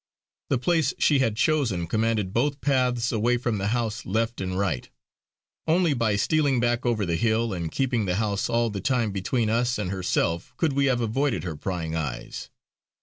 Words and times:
The 0.49 0.57
place 0.57 0.95
she 0.97 1.19
had 1.19 1.37
chosen 1.37 1.85
commanded 1.85 2.33
both 2.33 2.59
paths 2.59 3.11
away 3.11 3.37
from 3.37 3.59
the 3.59 3.67
house 3.67 4.03
left 4.03 4.41
and 4.41 4.57
right; 4.57 4.89
only 5.67 5.93
by 5.93 6.15
stealing 6.15 6.59
back 6.59 6.87
over 6.87 7.05
the 7.05 7.17
hill 7.17 7.53
and 7.53 7.71
keeping 7.71 8.05
the 8.05 8.15
house 8.15 8.49
all 8.49 8.71
the 8.71 8.81
time 8.81 9.11
between 9.11 9.47
us 9.51 9.77
and 9.77 9.91
herself 9.91 10.55
could 10.57 10.73
we 10.73 10.85
have 10.85 11.01
avoided 11.01 11.43
her 11.43 11.55
prying 11.55 11.95
eyes. 11.95 12.49